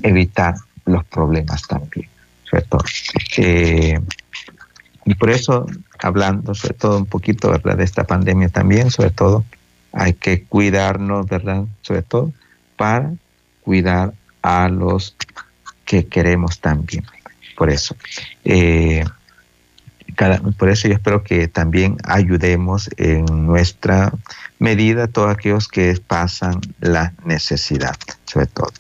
[0.03, 0.55] evitar
[0.87, 2.09] los problemas también,
[2.49, 2.85] sobre todo.
[3.37, 4.01] Eh,
[5.05, 5.67] y por eso,
[5.99, 7.77] hablando sobre todo un poquito ¿verdad?
[7.77, 9.45] de esta pandemia también, sobre todo,
[9.93, 11.65] hay que cuidarnos, ¿verdad?
[11.83, 12.33] Sobre todo
[12.77, 13.13] para
[13.63, 14.13] cuidar
[14.43, 15.17] a los
[15.85, 17.05] que queremos también.
[17.57, 17.97] Por eso.
[18.45, 19.05] Eh,
[20.59, 24.13] por eso yo espero que también ayudemos en nuestra
[24.59, 28.71] medida a todos aquellos que pasan la necesidad, sobre todo.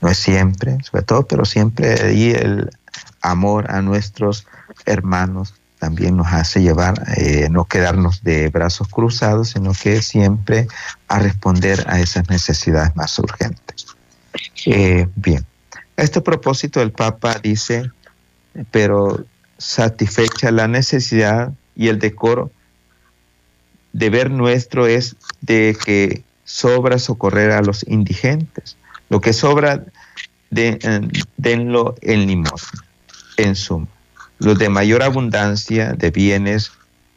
[0.00, 2.70] No es siempre, sobre todo, pero siempre y el
[3.20, 4.46] amor a nuestros
[4.86, 10.68] hermanos también nos hace llevar, eh, no quedarnos de brazos cruzados, sino que siempre
[11.08, 13.86] a responder a esas necesidades más urgentes.
[14.64, 15.44] Eh, bien,
[15.96, 17.90] a este propósito el Papa dice,
[18.70, 19.24] pero
[19.58, 22.52] satisfecha la necesidad y el decoro,
[23.92, 28.76] deber nuestro es de que sobra socorrer a los indigentes.
[29.08, 29.84] Lo que sobra,
[30.48, 30.78] de,
[31.38, 32.84] denlo en limosna,
[33.36, 33.88] en suma
[34.42, 36.72] los de mayor abundancia de bienes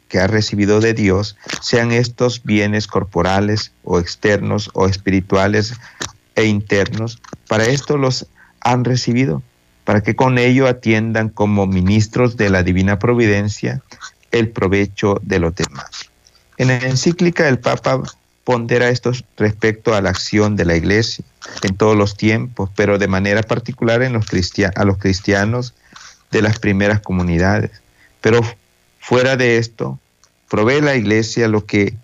[0.08, 5.74] que ha recibido de Dios, sean estos bienes corporales o externos o espirituales
[6.36, 8.26] e internos, para esto los
[8.60, 9.42] han recibido,
[9.84, 13.82] para que con ello atiendan como ministros de la divina providencia
[14.30, 16.10] el provecho de los demás.
[16.58, 18.02] En la encíclica el Papa
[18.44, 21.24] pondera esto respecto a la acción de la Iglesia
[21.62, 24.26] en todos los tiempos, pero de manera particular en los
[24.74, 25.74] a los cristianos
[26.30, 27.82] de las primeras comunidades.
[28.20, 28.40] Pero
[28.98, 29.98] fuera de esto,
[30.48, 31.94] provee la iglesia lo que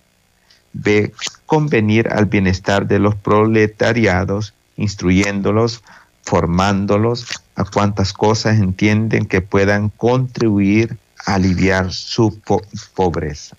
[0.73, 1.13] ve
[1.47, 5.83] convenir al bienestar de los proletariados, instruyéndolos,
[6.23, 10.97] formándolos a cuantas cosas entienden que puedan contribuir
[11.27, 12.41] a aliviar su
[12.95, 13.57] pobreza.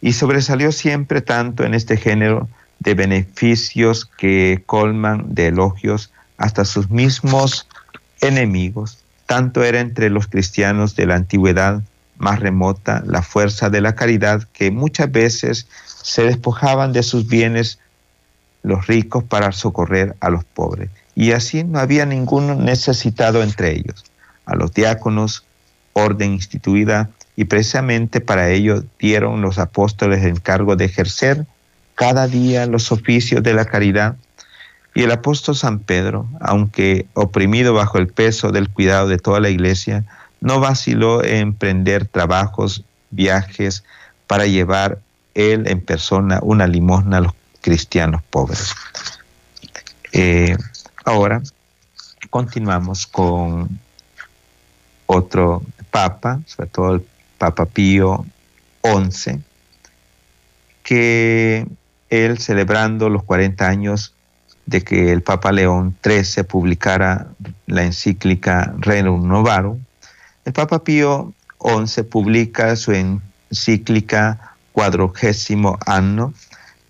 [0.00, 2.48] Y sobresalió siempre tanto en este género
[2.78, 7.66] de beneficios que colman de elogios hasta sus mismos
[8.20, 8.98] enemigos,
[9.28, 11.82] tanto era entre los cristianos de la antigüedad
[12.16, 17.78] más remota la fuerza de la caridad que muchas veces se despojaban de sus bienes
[18.62, 20.88] los ricos para socorrer a los pobres.
[21.14, 24.02] Y así no había ninguno necesitado entre ellos.
[24.46, 25.44] A los diáconos,
[25.92, 31.44] orden instituida, y precisamente para ello dieron los apóstoles el encargo de ejercer
[31.94, 34.16] cada día los oficios de la caridad.
[34.98, 39.48] Y el apóstol San Pedro, aunque oprimido bajo el peso del cuidado de toda la
[39.48, 40.04] iglesia,
[40.40, 42.82] no vaciló en emprender trabajos,
[43.12, 43.84] viajes,
[44.26, 44.98] para llevar
[45.34, 48.74] él en persona una limosna a los cristianos pobres.
[50.12, 50.56] Eh,
[51.04, 51.42] ahora
[52.28, 53.78] continuamos con
[55.06, 57.06] otro papa, sobre todo el
[57.38, 58.26] Papa Pío
[58.82, 59.44] XI,
[60.82, 61.68] que
[62.10, 64.16] él celebrando los 40 años
[64.68, 67.26] de que el Papa León XIII publicara
[67.66, 69.80] la encíclica Renum Novarum,
[70.44, 76.34] el Papa Pío XI publica su encíclica cuadragésimo año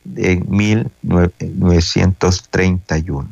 [0.02, 3.28] de 1931.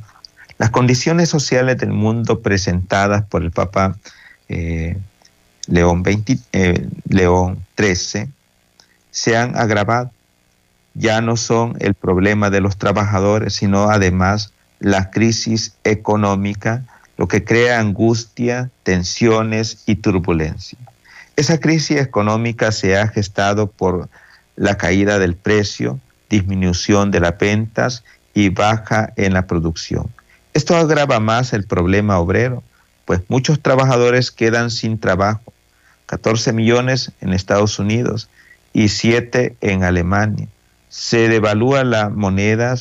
[0.58, 3.96] Las condiciones sociales del mundo presentadas por el Papa
[4.48, 4.96] eh,
[5.66, 6.04] León,
[6.52, 8.28] eh, León XIII
[9.10, 10.12] se han agravado.
[10.98, 16.84] Ya no son el problema de los trabajadores, sino además la crisis económica,
[17.18, 20.78] lo que crea angustia, tensiones y turbulencia.
[21.36, 24.08] Esa crisis económica se ha gestado por
[24.56, 30.10] la caída del precio, disminución de las ventas y baja en la producción.
[30.54, 32.62] Esto agrava más el problema obrero,
[33.04, 35.52] pues muchos trabajadores quedan sin trabajo,
[36.06, 38.30] 14 millones en Estados Unidos
[38.72, 40.48] y 7 en Alemania.
[40.96, 42.74] Se devalúa la moneda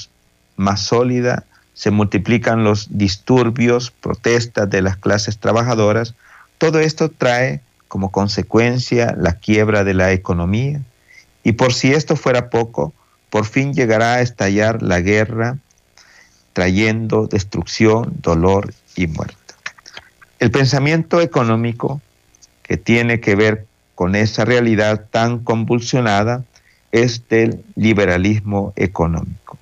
[0.56, 1.44] más sólida,
[1.74, 6.16] se multiplican los disturbios, protestas de las clases trabajadoras.
[6.58, 7.60] Todo esto trae
[7.90, 10.80] como consecuencia la quiebra de la economía.
[11.44, 12.94] Y por si esto fuera poco,
[13.30, 15.58] por fin llegará a estallar la guerra,
[16.54, 19.36] trayendo destrucción, dolor y muerte.
[20.40, 22.00] El pensamiento económico
[22.64, 26.46] que tiene que ver con esa realidad tan convulsionada
[26.96, 29.58] es del liberalismo económico.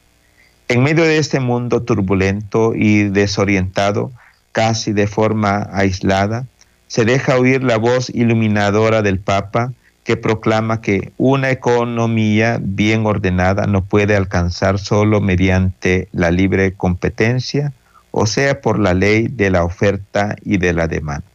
[0.67, 4.11] En medio de este mundo turbulento y desorientado,
[4.51, 6.45] casi de forma aislada,
[6.88, 9.73] se deja oír la voz iluminadora del Papa
[10.03, 17.73] que proclama que una economía bien ordenada no puede alcanzar solo mediante la libre competencia,
[18.11, 21.25] o sea, por la ley de la oferta y de la demanda.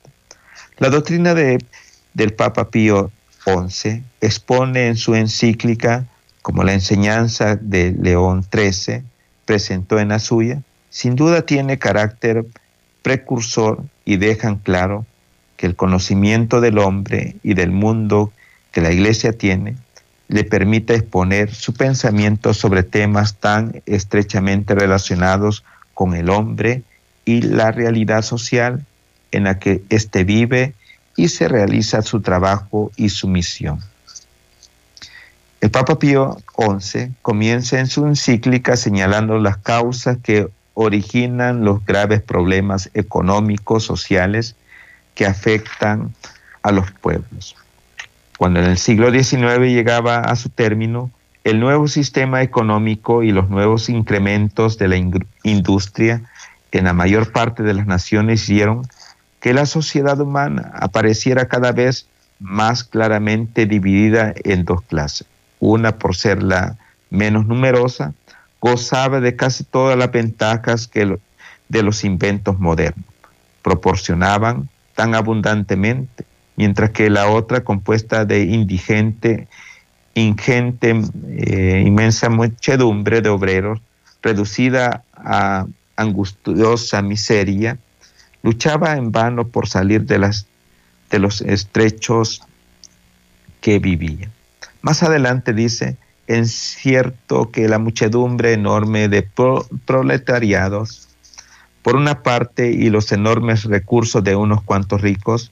[0.76, 1.58] La doctrina de,
[2.14, 3.10] del Papa Pío
[3.48, 6.06] XI expone en su encíclica,
[6.42, 9.02] como la enseñanza de León XIII
[9.44, 12.46] presentó en la suya, sin duda tiene carácter
[13.02, 15.06] precursor y dejan claro
[15.56, 18.32] que el conocimiento del hombre y del mundo
[18.72, 19.76] que la Iglesia tiene
[20.28, 26.82] le permite exponer su pensamiento sobre temas tan estrechamente relacionados con el hombre
[27.24, 28.84] y la realidad social
[29.32, 30.74] en la que éste vive
[31.18, 33.80] y se realiza su trabajo y su misión.
[35.60, 42.22] El Papa Pío XI comienza en su encíclica señalando las causas que originan los graves
[42.22, 44.54] problemas económicos, sociales
[45.16, 46.14] que afectan
[46.62, 47.56] a los pueblos.
[48.38, 51.10] Cuando en el siglo XIX llegaba a su término,
[51.42, 54.96] el nuevo sistema económico y los nuevos incrementos de la
[55.42, 56.22] industria
[56.70, 58.86] en la mayor parte de las naciones hicieron
[59.48, 62.06] que la sociedad humana apareciera cada vez
[62.38, 65.26] más claramente dividida en dos clases.
[65.58, 66.76] Una por ser la
[67.08, 68.12] menos numerosa,
[68.60, 71.18] gozaba de casi todas las ventajas que
[71.66, 73.06] de los inventos modernos.
[73.62, 76.26] Proporcionaban tan abundantemente,
[76.56, 79.48] mientras que la otra, compuesta de indigente,
[80.12, 80.94] ingente,
[81.38, 83.80] eh, inmensa muchedumbre de obreros,
[84.20, 85.64] reducida a
[85.96, 87.78] angustiosa miseria,
[88.42, 90.46] luchaba en vano por salir de, las,
[91.10, 92.42] de los estrechos
[93.60, 94.30] que vivía.
[94.82, 99.28] Más adelante dice, es cierto que la muchedumbre enorme de
[99.86, 101.08] proletariados,
[101.82, 105.50] por una parte, y los enormes recursos de unos cuantos ricos,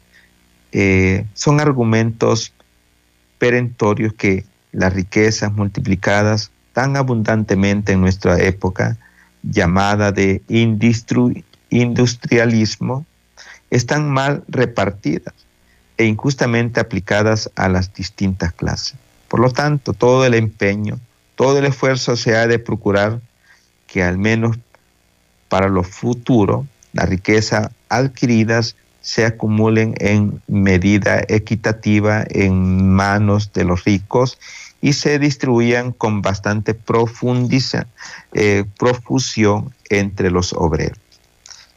[0.73, 2.53] eh, son argumentos
[3.39, 8.99] perentorios que las riquezas multiplicadas tan abundantemente en nuestra época
[9.43, 10.43] llamada de
[11.71, 13.07] industrialismo,
[13.71, 15.35] están mal repartidas
[15.97, 18.97] e injustamente aplicadas a las distintas clases.
[19.29, 21.01] Por lo tanto, todo el empeño,
[21.35, 23.21] todo el esfuerzo se ha de procurar
[23.87, 24.59] que al menos
[25.49, 33.85] para lo futuro las riquezas adquiridas se acumulen en medida equitativa en manos de los
[33.85, 34.39] ricos
[34.81, 37.87] y se distribuyan con bastante profundiza,
[38.33, 40.99] eh, profusión entre los obreros.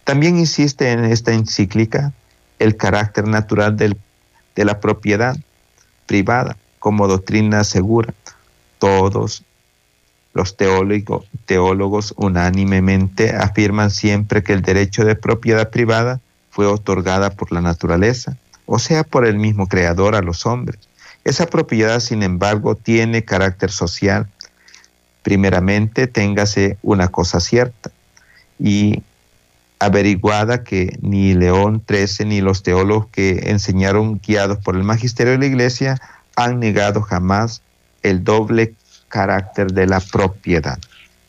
[0.10, 2.14] También insiste en esta encíclica
[2.57, 5.38] el carácter natural de la propiedad
[6.07, 8.12] privada como doctrina segura.
[8.80, 9.43] Todos
[10.34, 10.57] Los
[11.45, 18.36] teólogos unánimemente afirman siempre que el derecho de propiedad privada fue otorgada por la naturaleza,
[18.66, 20.80] o sea, por el mismo creador a los hombres.
[21.24, 24.28] Esa propiedad, sin embargo, tiene carácter social.
[25.22, 27.91] Primeramente, téngase una cosa cierta
[28.57, 29.03] y
[29.80, 35.40] averiguada que ni León XIII ni los teólogos que enseñaron guiados por el magisterio de
[35.40, 36.02] la iglesia
[36.36, 37.62] han negado jamás
[38.04, 38.76] el doble
[39.08, 40.78] carácter de la propiedad.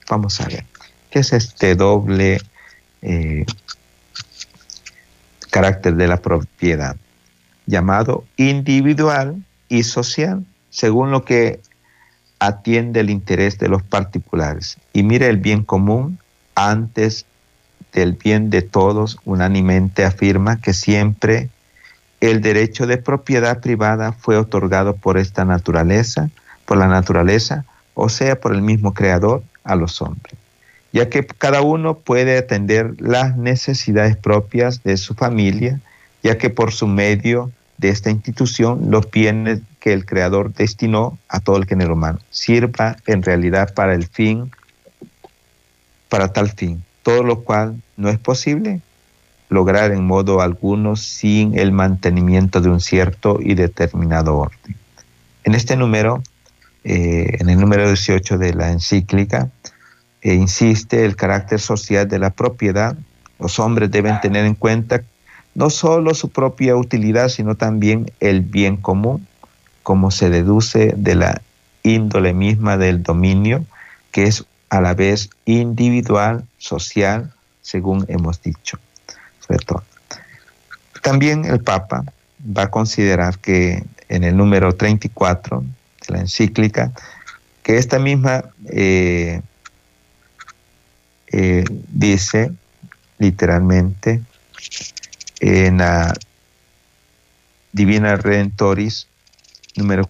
[0.08, 0.64] Vamos a ver,
[1.10, 2.40] ¿qué es este doble
[3.02, 3.46] eh,
[5.50, 6.96] carácter de la propiedad?
[7.66, 11.60] Llamado individual y social, según lo que
[12.40, 14.78] atiende el interés de los particulares.
[14.92, 16.18] Y mire el bien común
[16.56, 17.26] antes
[17.92, 21.48] del bien de todos, unánimemente afirma que siempre
[22.20, 26.30] el derecho de propiedad privada fue otorgado por esta naturaleza,
[26.66, 27.64] por la naturaleza,
[27.94, 30.34] o sea, por el mismo creador a los hombres,
[30.92, 35.80] ya que cada uno puede atender las necesidades propias de su familia,
[36.22, 41.40] ya que por su medio de esta institución los bienes que el creador destinó a
[41.40, 44.50] todo el género humano sirva en realidad para el fin,
[46.10, 48.80] para tal fin, todo lo cual no es posible
[49.48, 54.76] lograr en modo alguno sin el mantenimiento de un cierto y determinado orden.
[55.44, 56.22] En este número,
[56.84, 59.50] eh, en el número 18 de la encíclica,
[60.22, 62.96] eh, insiste el carácter social de la propiedad.
[63.38, 65.02] Los hombres deben tener en cuenta
[65.54, 69.26] no solo su propia utilidad, sino también el bien común,
[69.82, 71.42] como se deduce de la
[71.82, 73.64] índole misma del dominio,
[74.12, 78.78] que es a la vez individual, social, según hemos dicho.
[81.02, 82.04] También el Papa
[82.56, 86.92] va a considerar que en el número 34 de la encíclica,
[87.62, 89.42] que esta misma eh,
[91.28, 92.52] eh, dice
[93.18, 94.22] literalmente
[95.40, 96.14] en la
[97.72, 99.06] Divina Redentoris,
[99.76, 100.08] número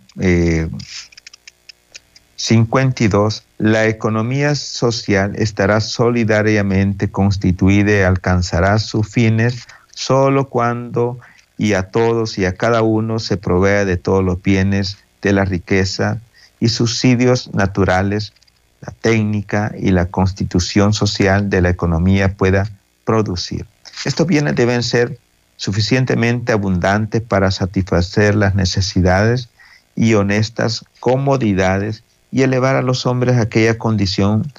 [2.37, 11.19] 52, eh, la economía social estará solidariamente constituida y alcanzará sus fines solo cuando
[11.59, 15.45] y a todos y a cada uno se provea de todos los bienes de la
[15.45, 16.23] riqueza
[16.59, 18.33] y subsidios naturales,
[18.81, 22.67] la técnica y la constitución social de la economía pueda
[23.05, 23.67] producir.
[24.07, 25.19] Estos bienes deben ser
[25.57, 29.51] suficientemente abundantes para satisfacer las necesidades
[29.95, 34.53] y honestas comodidades y elevar a los hombres a aquella condición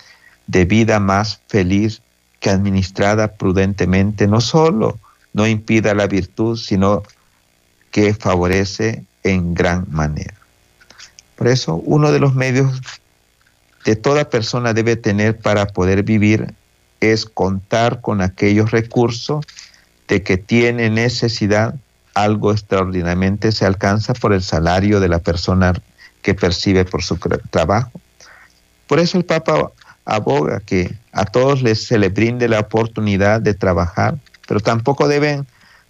[0.47, 2.01] de vida más feliz
[2.39, 4.99] que administrada prudentemente no solo
[5.33, 7.03] no impida la virtud, sino
[7.91, 10.33] que favorece en gran manera.
[11.35, 12.81] Por eso, uno de los medios
[13.85, 16.53] de toda persona debe tener para poder vivir
[16.99, 19.45] es contar con aquellos recursos
[20.07, 21.75] de que tiene necesidad,
[22.13, 25.73] algo extraordinariamente se alcanza por el salario de la persona
[26.21, 27.17] que percibe por su
[27.49, 27.91] trabajo.
[28.87, 29.71] Por eso el Papa
[30.05, 34.17] aboga que a todos les, se les brinde la oportunidad de trabajar,
[34.47, 35.45] pero tampoco deben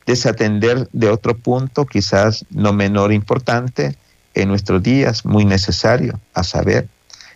[0.05, 3.95] desatender de otro punto, quizás no menor importante,
[4.33, 6.87] en nuestros días, muy necesario, a saber,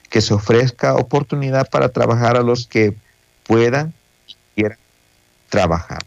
[0.09, 2.95] que se ofrezca oportunidad para trabajar a los que
[3.45, 3.93] puedan
[4.27, 4.77] y quieran
[5.49, 6.03] trabajar.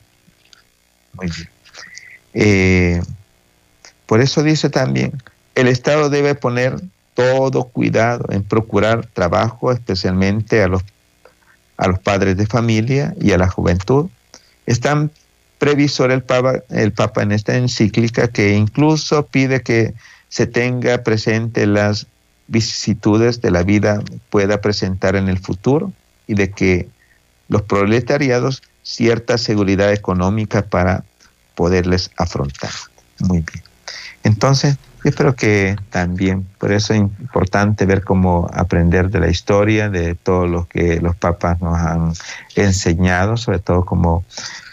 [1.13, 1.49] Muy bien.
[2.35, 3.03] Eh,
[4.07, 5.13] por eso dice también,
[5.59, 6.81] el Estado debe poner
[7.15, 10.85] todo cuidado en procurar trabajo, especialmente a los,
[11.77, 14.09] a los padres de familia y a la juventud.
[14.67, 15.11] Están
[15.59, 19.95] previsor el Papa, el Papa en esta encíclica que incluso pide que
[20.29, 22.07] se tenga presente las
[22.47, 24.01] vicisitudes de la vida
[24.31, 25.93] pueda presentar en el futuro
[26.29, 26.89] y de que
[27.49, 31.03] los proletariados cierta seguridad económica para
[31.57, 32.71] poderles afrontar.
[33.19, 33.65] Muy bien.
[34.23, 39.89] Entonces, yo creo que también, por eso es importante ver cómo aprender de la historia,
[39.89, 42.13] de todo lo que los papas nos han
[42.57, 44.25] enseñado, sobre todo como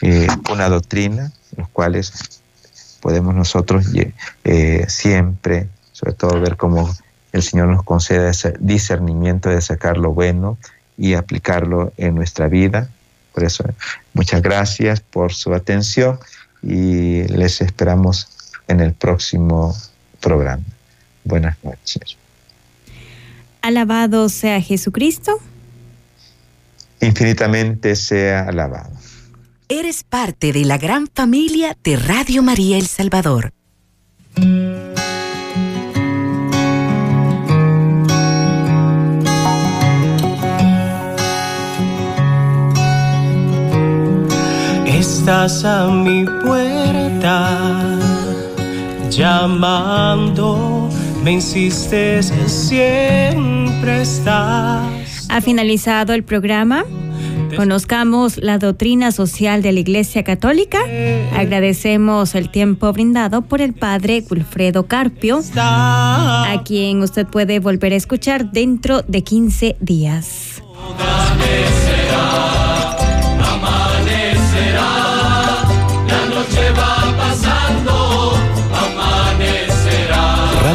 [0.01, 2.41] eh, una doctrina, los cuales
[3.01, 3.85] podemos nosotros
[4.43, 6.89] eh, siempre, sobre todo ver cómo
[7.31, 10.57] el Señor nos concede ese discernimiento de sacar lo bueno
[10.97, 12.89] y aplicarlo en nuestra vida.
[13.33, 13.63] Por eso,
[14.13, 16.17] muchas gracias por su atención
[16.63, 18.27] y les esperamos
[18.67, 19.75] en el próximo
[20.25, 20.63] programa.
[21.23, 22.17] Buenas noches.
[23.61, 25.39] Alabado sea Jesucristo.
[26.99, 28.89] Infinitamente sea alabado.
[29.69, 33.51] Eres parte de la gran familia de Radio María El Salvador.
[44.87, 48.04] Estás a mi puerta
[49.15, 50.89] llamando,
[51.23, 55.27] me insistes, siempre estás.
[55.29, 56.85] Ha finalizado el programa.
[57.55, 60.79] Conozcamos la doctrina social de la Iglesia Católica.
[61.33, 67.95] Agradecemos el tiempo brindado por el Padre Wilfredo Carpio, a quien usted puede volver a
[67.95, 70.61] escuchar dentro de 15 días.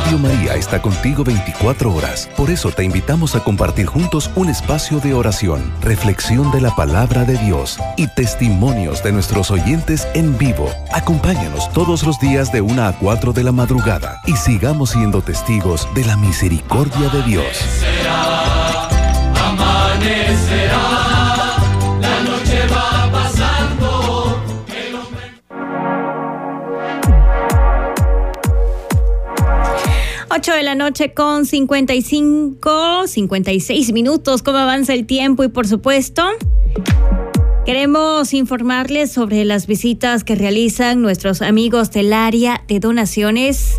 [0.05, 2.29] Radio María está contigo 24 horas.
[2.35, 7.25] Por eso te invitamos a compartir juntos un espacio de oración, reflexión de la palabra
[7.25, 10.71] de Dios y testimonios de nuestros oyentes en vivo.
[10.93, 15.87] Acompáñanos todos los días de 1 a 4 de la madrugada y sigamos siendo testigos
[15.95, 17.59] de la misericordia de Dios.
[30.41, 34.43] 8 de la noche con 55, 56 minutos.
[34.43, 35.45] ¿Cómo avanza el tiempo?
[35.45, 36.23] Y por supuesto,
[37.67, 43.77] queremos informarles sobre las visitas que realizan nuestros amigos del área de donaciones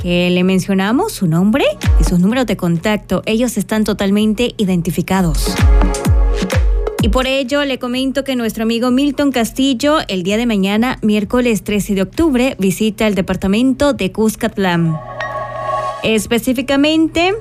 [0.00, 1.64] que le mencionamos, su nombre
[2.00, 3.24] y sus números de contacto.
[3.26, 5.52] Ellos están totalmente identificados.
[7.02, 11.64] Y por ello le comento que nuestro amigo Milton Castillo el día de mañana, miércoles
[11.64, 14.96] 13 de octubre, visita el departamento de Cuscatlán.
[16.02, 17.34] Específicamente,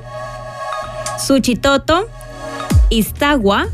[1.26, 2.08] Suchitoto,
[2.90, 3.68] Iztagua,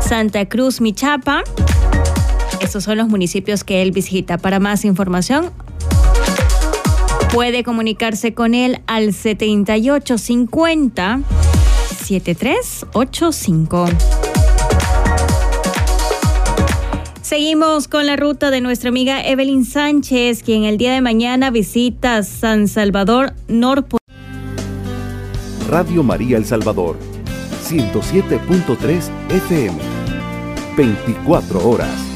[0.00, 1.44] Santa Cruz, Michapa.
[2.60, 4.38] Estos son los municipios que él visita.
[4.38, 5.50] Para más información,
[7.32, 11.20] puede comunicarse con él al 7850
[12.04, 14.23] 7385.
[17.34, 22.22] Seguimos con la ruta de nuestra amiga Evelyn Sánchez, quien el día de mañana visita
[22.22, 23.98] San Salvador Norpo.
[25.68, 26.96] Radio María El Salvador,
[27.64, 29.76] 107.3 FM,
[30.76, 32.13] 24 horas.